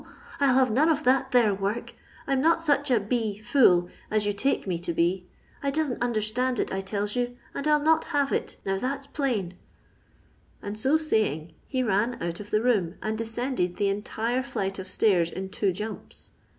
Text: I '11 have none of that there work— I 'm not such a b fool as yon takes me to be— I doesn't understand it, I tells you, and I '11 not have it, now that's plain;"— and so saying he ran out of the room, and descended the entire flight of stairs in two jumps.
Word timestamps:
I 0.39 0.45
'11 0.45 0.57
have 0.57 0.71
none 0.71 0.89
of 0.89 1.03
that 1.03 1.29
there 1.31 1.53
work— 1.53 1.93
I 2.25 2.33
'm 2.33 2.41
not 2.41 2.63
such 2.63 2.89
a 2.89 2.99
b 2.99 3.37
fool 3.39 3.87
as 4.09 4.25
yon 4.25 4.33
takes 4.33 4.65
me 4.65 4.79
to 4.79 4.93
be— 4.93 5.27
I 5.61 5.69
doesn't 5.69 6.01
understand 6.01 6.57
it, 6.57 6.73
I 6.73 6.81
tells 6.81 7.15
you, 7.15 7.37
and 7.53 7.67
I 7.67 7.75
'11 7.75 7.85
not 7.85 8.05
have 8.05 8.31
it, 8.33 8.57
now 8.65 8.79
that's 8.79 9.05
plain;"— 9.05 9.59
and 10.63 10.75
so 10.75 10.97
saying 10.97 11.53
he 11.67 11.83
ran 11.83 12.15
out 12.19 12.39
of 12.39 12.49
the 12.49 12.63
room, 12.63 12.95
and 13.03 13.15
descended 13.15 13.77
the 13.77 13.89
entire 13.89 14.41
flight 14.41 14.79
of 14.79 14.87
stairs 14.87 15.29
in 15.29 15.49
two 15.49 15.71
jumps. 15.71 16.31